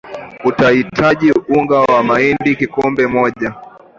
[0.45, 3.53] utahitaji Unga wa mahindi kikombe moja